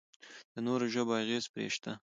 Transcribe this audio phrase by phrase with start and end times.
[0.53, 1.91] د نورو ژبو اغېز پرې شته.